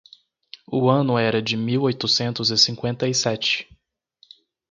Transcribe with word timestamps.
o 0.65 0.89
ano 0.89 1.15
era 1.19 1.43
de 1.43 1.55
mil 1.55 1.83
oitocentos 1.83 2.49
e 2.49 2.57
cinquenta 2.57 3.07
e 3.07 3.13
sete. 3.13 3.67